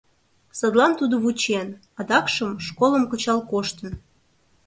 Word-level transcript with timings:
Садлан 0.57 0.93
тудо 0.99 1.15
вучен, 1.23 1.67
адакшым, 1.99 2.49
школым 2.67 3.03
кычал 3.11 3.39
коштын. 3.51 3.93